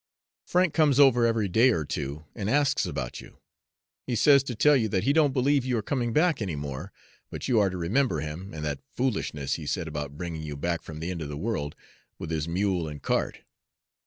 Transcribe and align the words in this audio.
Frank 0.47 0.73
comes 0.73 0.99
over 0.99 1.27
every 1.27 1.47
day 1.47 1.69
or 1.69 1.85
two 1.85 2.25
and 2.33 2.49
asks 2.49 2.87
about 2.87 3.21
you. 3.21 3.37
He 4.07 4.15
says 4.15 4.41
to 4.45 4.55
tell 4.55 4.75
you 4.75 4.87
that 4.89 5.03
he 5.03 5.13
don't 5.13 5.31
believe 5.31 5.63
you 5.63 5.77
are 5.77 5.83
coming 5.83 6.11
back 6.11 6.41
any 6.41 6.55
more, 6.55 6.91
but 7.29 7.47
you 7.47 7.59
are 7.59 7.69
to 7.69 7.77
remember 7.77 8.19
him, 8.19 8.51
and 8.51 8.65
that 8.65 8.81
foolishness 8.95 9.53
he 9.53 9.67
said 9.67 9.87
about 9.87 10.17
bringing 10.17 10.41
you 10.41 10.57
back 10.57 10.81
from 10.81 11.01
the 11.01 11.11
end 11.11 11.21
of 11.21 11.29
the 11.29 11.37
world 11.37 11.75
with 12.17 12.31
his 12.31 12.47
mule 12.47 12.87
and 12.87 13.03
cart. 13.03 13.41